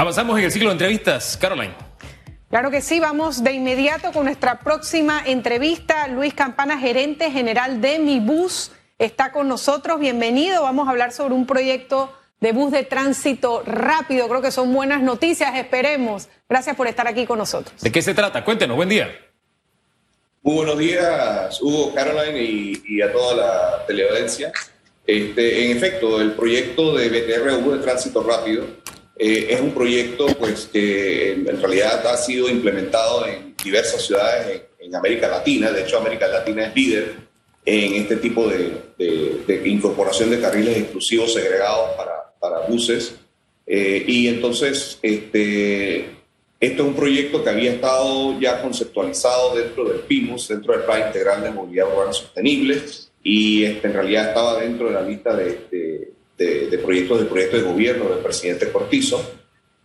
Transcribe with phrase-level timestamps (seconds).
[0.00, 1.36] Avanzamos en el ciclo de entrevistas.
[1.36, 1.74] Caroline.
[2.50, 6.06] Claro que sí, vamos de inmediato con nuestra próxima entrevista.
[6.06, 9.98] Luis Campana, gerente general de Mi Bus, está con nosotros.
[9.98, 10.62] Bienvenido.
[10.62, 14.28] Vamos a hablar sobre un proyecto de bus de tránsito rápido.
[14.28, 16.28] Creo que son buenas noticias, esperemos.
[16.48, 17.80] Gracias por estar aquí con nosotros.
[17.80, 18.44] ¿De qué se trata?
[18.44, 19.10] Cuéntenos, buen día.
[20.42, 24.52] Muy buenos días, Hugo, Caroline y, a toda la teleaudiencia.
[25.04, 28.64] Este, en efecto, el proyecto de BTR Bus de Tránsito Rápido
[29.18, 34.94] eh, es un proyecto pues, que en realidad ha sido implementado en diversas ciudades en,
[34.94, 35.70] América Latina.
[35.70, 37.14] De hecho, América Latina es líder
[37.64, 43.14] en este tipo de, incorporación de carriles exclusivos segregados para, para buses.
[43.66, 45.98] Eh, y entonces, este,
[46.60, 51.08] esto es un proyecto que había estado ya conceptualizado dentro del PIMUS, dentro del Plan
[51.08, 52.80] Integral de Movilidad Urbana Sostenible,
[53.22, 56.12] y este, en realidad estaba dentro de la lista de de,
[56.84, 59.38] proyectos del proyecto de gobierno del presidente Cortizo.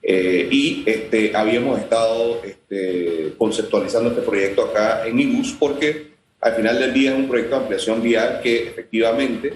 [0.05, 6.77] Eh, y este, habíamos estado este, conceptualizando este proyecto acá en IBUS porque al final
[6.77, 9.53] del día es un proyecto de ampliación vial que efectivamente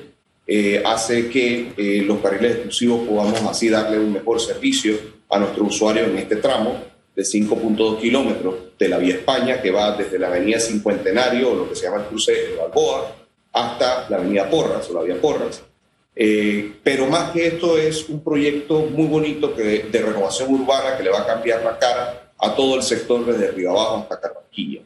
[0.48, 4.98] eh, hace que eh, los carriles exclusivos podamos así darle un mejor servicio
[5.30, 6.82] a nuestros usuarios en este tramo
[7.14, 11.70] de 5.2 kilómetros de la vía España que va desde la avenida Cincuentenario o lo
[11.70, 13.14] que se llama el cruce de Balboa
[13.52, 15.62] hasta la avenida Porras o la vía Porras
[16.20, 21.04] eh, pero más que esto es un proyecto muy bonito que, de renovación urbana que
[21.04, 24.82] le va a cambiar la cara a todo el sector desde Río Abajo hasta Carranquilla.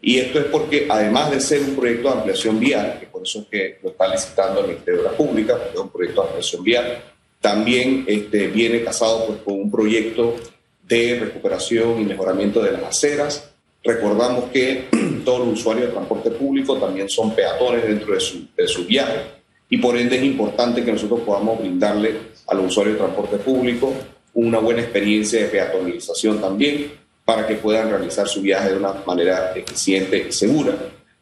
[0.00, 3.42] Y esto es porque además de ser un proyecto de ampliación vial, que por eso
[3.42, 6.26] es que lo está licitando el Ministerio de la Pública, porque es un proyecto de
[6.26, 7.02] ampliación vial,
[7.40, 10.34] también este, viene casado pues, con un proyecto
[10.82, 13.52] de recuperación y mejoramiento de las aceras.
[13.84, 14.88] Recordamos que
[15.24, 19.41] todos los usuarios de transporte público también son peatones dentro de su, de su viaje
[19.72, 22.14] y por ende es importante que nosotros podamos brindarle
[22.46, 23.90] a los usuarios de transporte público
[24.34, 26.92] una buena experiencia de peatonalización también
[27.24, 30.74] para que puedan realizar su viaje de una manera eficiente y segura.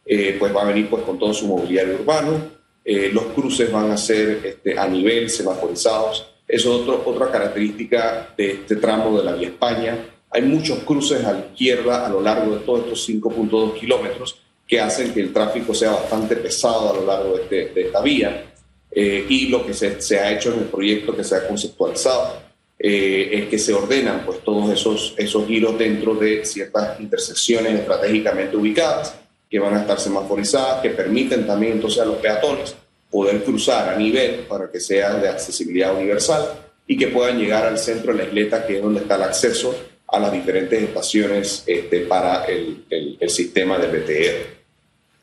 [0.04, 2.41] Eh, pues va a venir pues con todo su mobiliario urbano,
[2.84, 6.26] eh, los cruces van a ser este, a nivel, semaforizados.
[6.48, 9.96] Eso es otro, otra característica de este tramo de la Vía España.
[10.28, 14.81] Hay muchos cruces a la izquierda a lo largo de todos estos 5.2 kilómetros que
[14.81, 18.44] hacen que el tráfico sea bastante pesado a lo largo de, este, esta vía.
[18.92, 22.36] Eh, y lo que se, se, ha hecho en el proyecto que se ha conceptualizado
[22.78, 28.56] eh, es que se ordenan pues, todos esos, esos giros dentro de ciertas intersecciones estratégicamente
[28.56, 29.16] ubicadas
[29.50, 32.76] que van a estar semaforizadas, que permiten también entonces a los peatones
[33.10, 36.48] poder cruzar a nivel para que sea de accesibilidad universal
[36.87, 39.75] y que puedan llegar al centro de la isleta, que es donde está el acceso
[40.06, 44.59] a las diferentes estaciones este, para el, el, el sistema de BTR.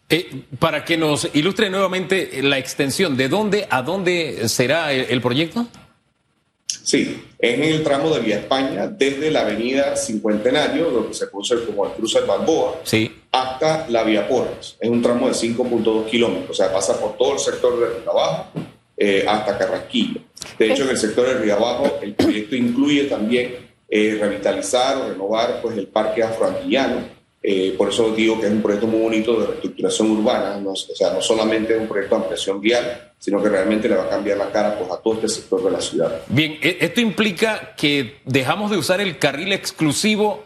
[0.10, 5.68] Eh, para que nos ilustre nuevamente la extensión, ¿de dónde a dónde será el, proyecto?
[6.66, 11.56] Sí, es en el tramo de Vía España, desde la avenida Cincuentenario, donde se conoce
[11.66, 13.14] como el cruce del Balboa, sí.
[13.34, 14.78] hasta la Vía Porras.
[14.80, 18.12] Es un tramo de 5.2 kilómetros, o sea, pasa por todo el sector de Río
[18.12, 18.52] Abajo
[18.96, 20.22] eh, hasta Carrasquillo.
[20.58, 23.56] De hecho, en el sector de Río Abajo, el proyecto incluye también
[23.90, 28.62] eh, revitalizar o renovar pues, el parque afroantillano, eh, por eso digo que es un
[28.62, 32.60] proyecto muy bonito de reestructuración urbana, o sea, no solamente es un proyecto de ampliación
[32.60, 35.64] vial, sino que realmente le va a cambiar la cara pues, a todo este sector
[35.64, 36.22] de la ciudad.
[36.28, 40.44] Bien, e, esto implica que dejamos de usar el carril exclusivo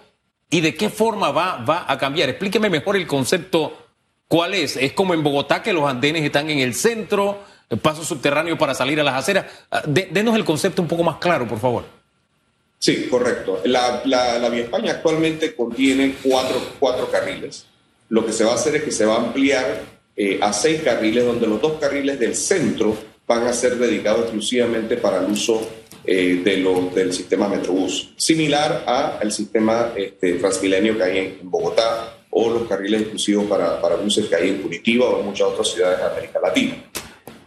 [0.49, 2.29] y de qué forma va, va a cambiar.
[2.29, 3.73] Explíqueme mejor el concepto,
[4.27, 4.75] ¿cuál es?
[4.75, 8.73] ¿Es como en Bogotá que los andenes están en el centro, el paso subterráneo para
[8.73, 9.45] salir a las aceras?
[9.71, 12.00] Ah, denos el concepto un poco más claro, por favor.
[12.81, 13.61] Sí, correcto.
[13.65, 17.67] La, la, Vía España actualmente contiene cuatro, cuatro, carriles.
[18.09, 19.83] Lo que se va a hacer es que se va a ampliar
[20.15, 22.97] eh, a seis carriles, donde los dos carriles del centro
[23.27, 25.61] van a ser dedicados exclusivamente para el uso
[26.05, 32.49] eh, de del sistema Metrobús, similar al sistema este, Transmilenio que hay en, Bogotá o
[32.49, 35.99] los carriles exclusivos para, para buses que hay en Curitiba o en muchas otras ciudades
[35.99, 36.83] de América Latina.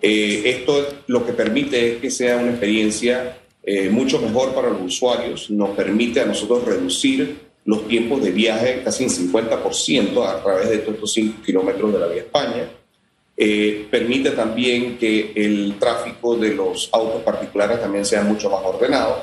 [0.01, 4.83] Eh, esto lo que permite es que sea una experiencia eh, mucho mejor para los
[4.83, 10.69] usuarios, nos permite a nosotros reducir los tiempos de viaje casi en 50% a través
[10.69, 12.69] de estos 5 kilómetros de la vía España.
[13.37, 19.17] Eh, permite también que el tráfico de los autos particulares también sea mucho más ordenado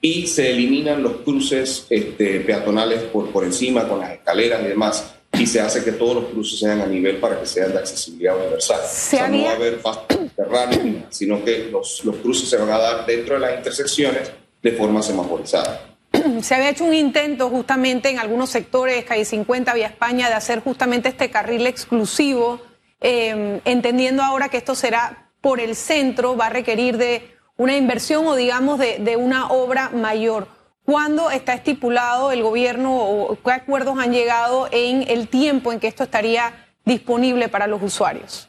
[0.00, 5.15] y se eliminan los cruces este, peatonales por, por encima con las escaleras y demás
[5.38, 8.36] y se hace que todos los cruces sean a nivel para que sean de accesibilidad
[8.36, 8.80] universal.
[8.82, 12.70] o sea, no va a haber pasos subterráneos, sino que los, los cruces se van
[12.70, 14.30] a dar dentro de las intersecciones
[14.62, 15.96] de forma semaforizada.
[16.42, 20.60] Se había hecho un intento justamente en algunos sectores, calle 50, vía España, de hacer
[20.60, 22.60] justamente este carril exclusivo,
[23.00, 28.26] em, entendiendo ahora que esto será por el centro, va a requerir de una inversión
[28.26, 30.48] o digamos de, de una obra mayor.
[30.86, 35.88] ¿Cuándo está estipulado el gobierno o qué acuerdos han llegado en el tiempo en que
[35.88, 38.48] esto estaría disponible para los usuarios?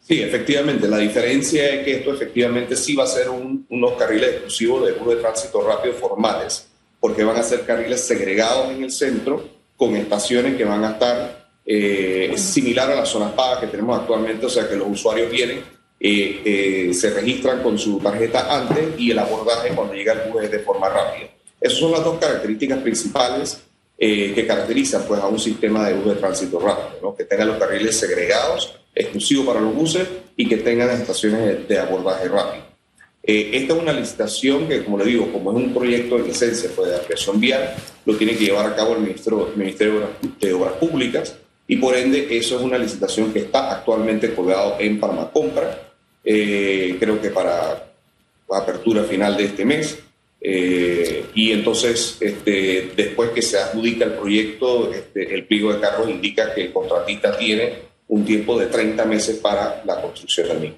[0.00, 0.86] Sí, efectivamente.
[0.86, 5.16] La diferencia es que esto efectivamente sí va a ser unos carriles exclusivos de bus
[5.16, 6.68] de tránsito rápido formales,
[7.00, 9.44] porque van a ser carriles segregados en el centro
[9.76, 14.46] con estaciones que van a estar eh, similar a las zonas pagas que tenemos actualmente,
[14.46, 15.64] o sea que los usuarios vienen,
[15.98, 20.44] eh, eh, se registran con su tarjeta antes y el abordaje cuando llega el bus
[20.44, 21.31] es de forma rápida.
[21.62, 23.62] Esas son las dos características principales
[23.98, 27.96] que caracterizan pues, a un sistema de bus de tránsito rápido, que tengan los carriles
[27.96, 32.64] segregados, exclusivos para los buses y que tengan estaciones de abordaje rápido.
[33.22, 36.90] esta es una licitación que, como le digo, como es un proyecto de licencia pues,
[36.90, 37.74] de ampliación vial,
[38.04, 40.08] lo tiene que llevar a cabo el Ministerio, Ministerio
[40.40, 41.36] de Obras Públicas
[41.68, 45.92] y por ende eso es una licitación que está actualmente colgado en Farmacompra,
[46.24, 47.92] eh, creo que para
[48.50, 49.98] apertura final de este mes.
[50.44, 56.10] Eh, y entonces, este, después que se adjudica el proyecto, este, el pliego de cargos
[56.10, 57.74] indica que el contratista tiene
[58.08, 60.76] un tiempo de 30 meses para la construcción del mismo.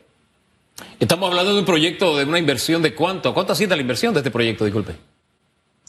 [1.00, 3.32] Estamos hablando de un proyecto de una inversión de cuánto.
[3.32, 4.64] ¿Cuánto asciende la inversión de este proyecto?
[4.64, 4.92] Disculpe.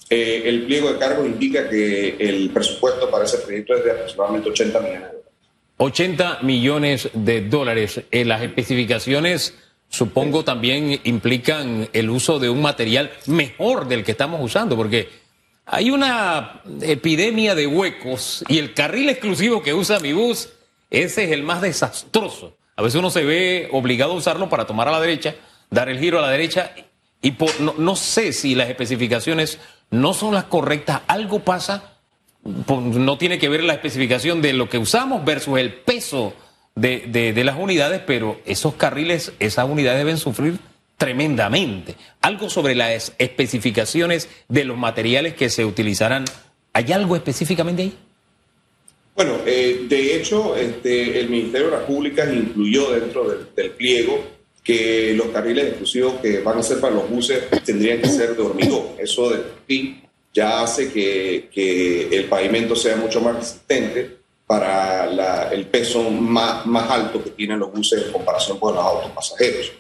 [0.10, 4.50] Eh, el pliego de cargos indica que el presupuesto para ese proyecto es de aproximadamente
[4.50, 5.26] 80 millones de dólares.
[5.78, 8.02] 80 millones de dólares.
[8.12, 9.56] en las especificaciones,
[9.96, 15.10] supongo, también implican el uso de un material mejor del que estamos usando, porque
[15.66, 20.50] hay una epidemia de huecos y el carril exclusivo que usa mi bus,
[20.92, 22.58] ese es el más desastroso.
[22.76, 25.36] A veces uno se ve obligado a usarlo para tomar a la derecha,
[25.70, 26.74] dar el giro a la derecha
[27.22, 29.60] y no sé si las especificaciones
[29.92, 31.94] no son las correctas, algo pasa,
[32.44, 36.34] no tiene que ver la especificación de lo que usamos versus el peso
[36.76, 40.60] de, las unidades, pero esos carriles, esas unidades deben sufrir
[40.98, 41.96] tremendamente.
[42.22, 46.26] Algo sobre las especificaciones de los materiales que se utilizarán.
[46.74, 47.98] ¿Hay algo específicamente ahí?
[49.16, 55.14] Bueno, eh, de hecho, este, el Ministerio de las Públicas incluyó dentro del, pliego que
[55.14, 58.88] los carriles exclusivos que van a ser para los buses tendrían que ser de hormigón.
[58.98, 60.02] Eso de fin
[60.34, 66.90] ya hace que, que, el pavimento sea mucho más resistente para el peso más, más,
[66.90, 69.72] alto que tienen los buses en comparación con los autos pasajeros.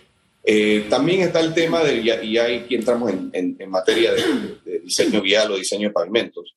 [0.44, 4.21] Eh, también está el tema de, y aquí entramos en, en, materia de,
[4.63, 6.53] de, diseño vial o diseño de pavimentos,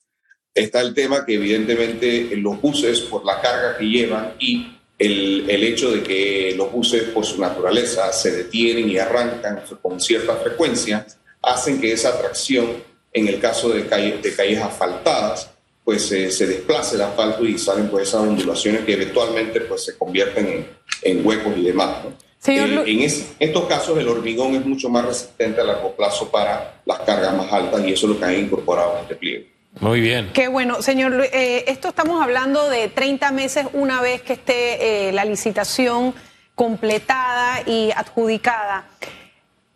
[0.55, 5.65] está el tema que evidentemente los buses, por la carga que llevan y el, el,
[5.65, 11.07] hecho de que los buses por su naturaleza se detienen y arrancan con cierta frecuencia,
[11.43, 12.83] hacen que esa tracción,
[13.13, 15.51] en el caso de, calles, de calles asfaltadas,
[15.89, 20.47] pues se desplace el asfalto y salen pues esas ondulaciones que eventualmente pues se convierten
[20.47, 20.67] en,
[21.01, 22.05] en huecos y demás.
[22.47, 23.01] Eh, en
[23.39, 27.51] estos casos el hormigón es mucho más resistente a largo plazo para las cargas más
[27.51, 29.47] altas y eso es lo que han incorporado en este pliego.
[29.81, 30.31] Muy bien.
[30.35, 31.25] Qué bueno, señor.
[31.33, 36.15] Eh, esto estamos hablando de 30 meses una vez que esté eh, la licitación
[36.55, 38.91] completada y adjudicada.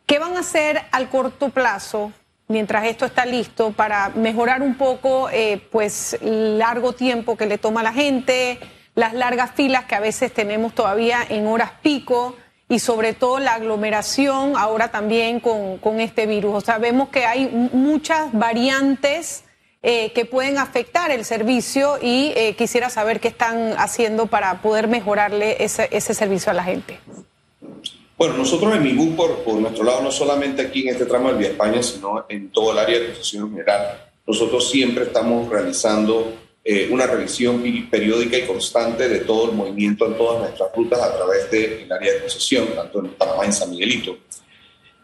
[0.04, 2.12] ¿Qué van a hacer al corto plazo
[2.52, 7.80] mientras esto está listo para mejorar un poco, eh, pues, largo tiempo que le toma
[7.80, 8.60] a la gente,
[8.94, 12.36] las largas filas que a veces tenemos todavía en horas pico?
[12.68, 16.54] y sobre todo la aglomeración ahora también con, con este virus.
[16.54, 19.44] O sea, vemos que hay muchas variantes
[19.82, 24.88] eh, que pueden afectar el servicio y eh, quisiera saber qué están haciendo para poder
[24.88, 26.98] mejorarle ese, ese servicio a la gente.
[28.22, 31.38] Bueno, nosotros en MIBU, por, por nuestro lado, no solamente aquí en este tramo del
[31.38, 36.88] Vía España, sino en todo el área de concesión general, nosotros siempre estamos realizando eh,
[36.92, 41.50] una revisión periódica y constante de todo el movimiento en todas nuestras rutas a través
[41.50, 44.16] del área de concesión, tanto en Panamá en San Miguelito.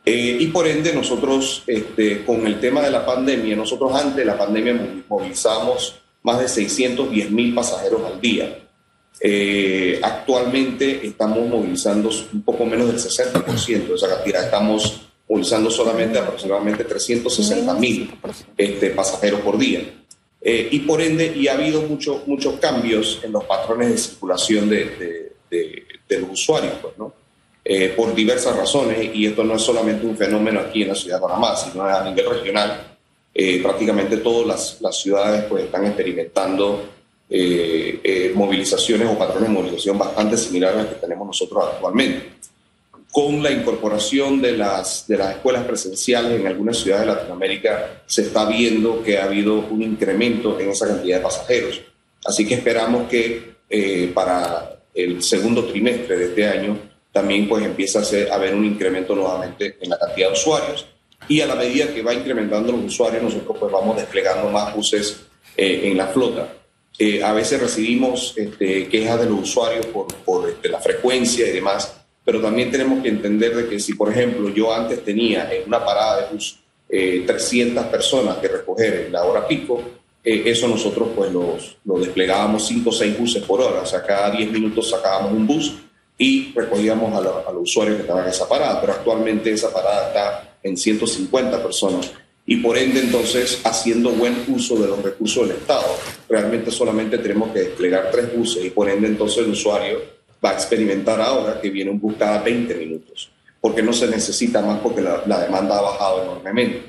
[0.05, 4.27] Eh, y por ende, nosotros, este, con el tema de la pandemia, nosotros antes de
[4.27, 8.68] la pandemia movilizamos más de 610 mil pasajeros al día.
[9.21, 14.45] Eh, actualmente estamos movilizando un poco menos del 60% de esa cantidad.
[14.45, 18.11] Estamos movilizando solamente aproximadamente 360 mil
[18.57, 19.81] este, pasajeros por día.
[20.41, 24.69] Eh, y por ende, y ha habido muchos muchos cambios en los patrones de circulación
[24.69, 27.13] de, de, de, de los usuarios, pues, ¿no?
[27.71, 31.19] Eh, por diversas razones, y esto no es solamente un fenómeno aquí en la ciudad
[31.19, 32.97] de Panamá, sino a nivel regional.
[33.35, 36.89] Eh, prácticamente todas las, las, ciudades pues, están experimentando
[37.31, 42.39] eh, movilizaciones o patrones de movilización bastante similares a los que tenemos nosotros actualmente.
[43.11, 48.23] Con la incorporación de las, de las escuelas presenciales en algunas ciudades de Latinoamérica, se
[48.23, 51.81] está viendo que ha habido un incremento en esa cantidad de pasajeros.
[52.25, 53.57] Así que esperamos que
[54.15, 56.79] para el segundo trimestre de este año
[57.13, 60.87] también pues empieza a, haber un incremento nuevamente en la cantidad de usuarios
[61.29, 65.21] y a la medida que va incrementando los usuarios, nosotros pues vamos desplegando más buses
[65.57, 66.49] eh, en la flota.
[66.99, 71.53] Eh, a veces recibimos este, quejas de los usuarios por, por este, la frecuencia y
[71.53, 75.67] demás, pero también tenemos que entender de que si, por ejemplo, yo antes tenía en
[75.67, 79.83] una parada de bus 300 personas que recoger en la hora pico,
[80.25, 84.31] eso nosotros pues los, lo desplegábamos 5 o 6 buses por hora, o sea, cada
[84.31, 85.75] 10 minutos sacábamos un bus
[86.19, 90.59] y recogíamos a, los usuarios que estaban en esa parada, pero actualmente esa parada está
[90.63, 92.11] en 150 personas
[92.51, 95.85] y por ende entonces haciendo buen uso de los recursos del Estado.
[96.31, 100.01] Realmente solamente tenemos que desplegar tres buses y por ende entonces el usuario
[100.43, 104.63] va a experimentar ahora que viene un bus cada 20 minutos, porque no se necesita
[104.63, 106.85] más porque la, demanda ha bajado enormemente.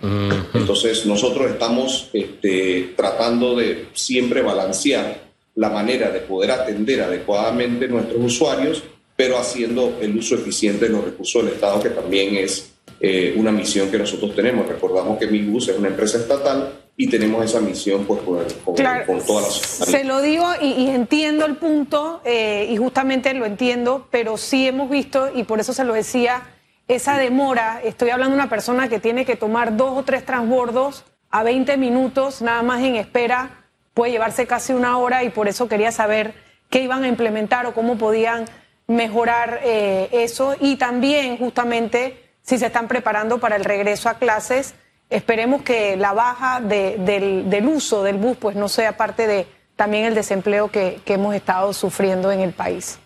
[0.53, 8.23] Entonces nosotros estamos este, tratando de siempre balancear la manera de poder atender adecuadamente nuestros
[8.23, 8.81] usuarios
[9.19, 13.51] pero haciendo el uso eficiente de los recursos del Estado, que también es eh, una
[13.51, 14.67] misión que nosotros tenemos.
[14.67, 19.53] Recordamos que Minbus es una empresa estatal y tenemos esa misión pues, con, todas las...
[19.87, 24.89] Se lo digo y, entiendo el punto, eh, y justamente lo entiendo, pero sí hemos
[24.89, 26.43] visto, y por eso se lo decía,
[26.89, 31.05] esa demora, estoy hablando de una persona que tiene que tomar dos o tres transbordos
[31.29, 35.67] a 20 minutos, nada más en espera, puede llevarse casi una hora y por eso
[35.67, 36.33] quería saber
[36.69, 38.45] qué iban a implementar o cómo podían
[38.87, 40.55] mejorar eh, eso.
[40.59, 44.73] Y también justamente si se están preparando para el regreso a clases,
[45.11, 50.15] esperemos que la baja del, uso del bus pues no sea parte de también el
[50.15, 52.97] desempleo que, hemos estado sufriendo en el país.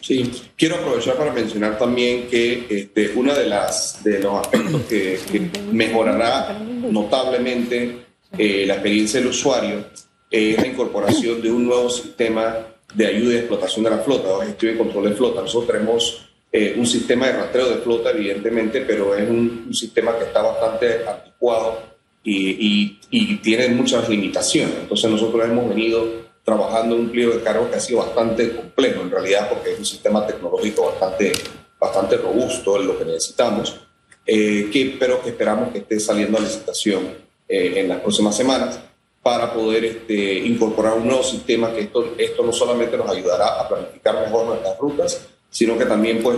[0.00, 6.58] Sí, quiero aprovechar para mencionar también que este, uno de, de los aspectos que, mejorará
[6.58, 8.06] notablemente
[8.38, 9.84] eh, la experiencia del usuario
[10.30, 12.56] es la incorporación de un nuevo sistema
[12.94, 15.42] de ayuda y explotación de la flota, o gestión y control de flota.
[15.42, 16.25] Nosotros tenemos
[16.58, 21.06] eh, un sistema de rastreo de flota, evidentemente, pero es un, sistema que está bastante
[21.06, 21.82] anticuado
[22.24, 22.98] y,
[23.42, 24.74] tiene muchas limitaciones.
[24.80, 26.06] Entonces nosotros hemos venido
[26.42, 29.78] trabajando en un pliego de cargos que ha sido bastante complejo, en realidad, porque es
[29.80, 31.32] un sistema tecnológico bastante,
[31.78, 33.78] bastante robusto en lo que necesitamos,
[34.24, 37.08] eh, que, pero que esperamos que esté saliendo a licitación
[37.46, 38.80] eh, en las próximas semanas
[39.22, 43.68] para poder este, incorporar un nuevo sistema que esto, esto no solamente nos ayudará a
[43.68, 46.36] planificar mejor nuestras rutas, sino que también pues,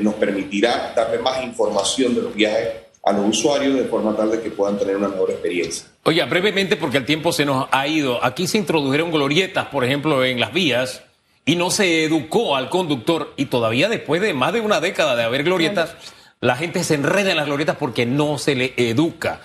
[0.00, 2.68] nos permitirá darle más información de los viajes
[3.04, 5.84] a los usuarios de forma tal de que puedan tener una mejor experiencia.
[6.04, 10.24] Oye, brevemente, porque el tiempo se nos ha ido, aquí se introdujeron glorietas, por ejemplo,
[10.24, 11.02] en las vías,
[11.44, 15.24] y no se educó al conductor, y todavía después de más de una década de
[15.24, 15.94] haber glorietas,
[16.40, 19.42] la gente se enreda en las glorietas porque no se le educa.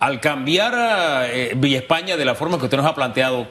[0.00, 3.46] Al cambiar eh, Villa España de la forma que usted nos ha planteado,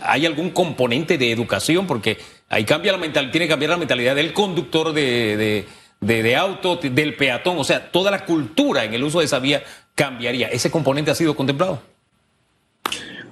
[0.00, 1.88] ¿hay algún componente de educación?
[1.88, 5.66] Porque ahí cambia la tiene que cambiar la mentalidad del conductor de,
[6.00, 9.64] de, auto, del peatón, o sea, toda la cultura en el uso de esa vía
[9.96, 10.46] cambiaría.
[10.46, 11.82] ¿Ese componente ha sido contemplado?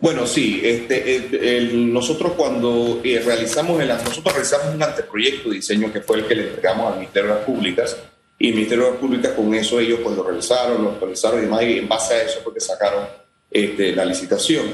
[0.00, 0.60] Bueno, sí.
[0.64, 6.26] Este, nosotros cuando eh, realizamos el, nosotros realizamos un anteproyecto de diseño que fue el
[6.26, 7.96] que le entregamos al Ministerio de las Públicas
[8.38, 11.42] y el Ministerio de la Pública con eso ellos pues lo realizaron, lo actualizaron y
[11.42, 13.04] demás, y en base a eso porque sacaron
[13.50, 14.66] este, la licitación.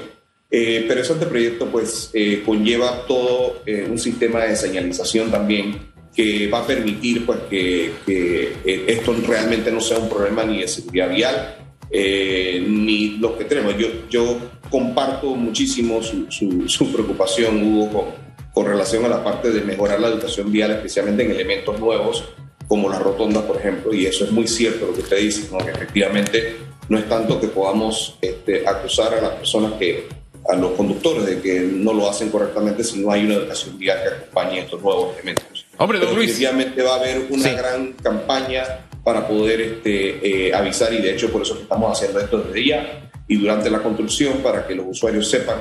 [0.51, 6.47] Eh, pero ese anteproyecto pues eh, conlleva todo eh, un sistema de señalización también que
[6.49, 8.53] va a permitir pues que, que
[8.87, 11.57] esto realmente no sea un problema ni de seguridad vial
[11.91, 13.79] ni lo que tenemos.
[13.79, 14.39] Yo, yo
[14.69, 18.05] comparto muchísimo su, su, su preocupación, Hugo, con,
[18.53, 22.25] con relación a la parte de mejorar la educación vial, especialmente en elementos nuevos
[22.73, 25.71] como la rotonda, por ejemplo, y eso es muy cierto lo que usted dice, que
[25.73, 26.57] efectivamente
[26.89, 30.09] no es tanto que podamos este, acusar a las personas que,
[30.49, 33.99] a los conductores de que no lo hacen correctamente si no hay una educación vial
[34.03, 35.67] que acompañe estos nuevos elementos.
[35.77, 36.31] Hombre, don Luis.
[36.31, 38.65] Efectivamente va a haber una gran campaña
[39.05, 42.69] para poder este, eh, avisar y de hecho por eso que estamos haciendo esto desde
[42.69, 45.59] ya y durante la construcción para que los usuarios sepan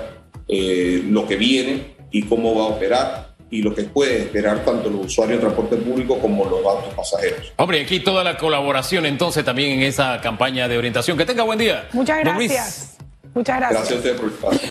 [0.47, 4.89] eh, lo que viene y cómo va a operar y lo que puede esperar tanto
[4.89, 7.51] los usuarios de transporte público como los autos pasajeros.
[7.57, 11.17] Hombre, aquí toda la colaboración entonces también en esa campaña de orientación.
[11.17, 11.89] Que tenga buen día.
[11.91, 12.97] Muchas gracias.
[13.33, 13.89] Muchas gracias.
[13.89, 14.69] Gracias a usted por el espacio.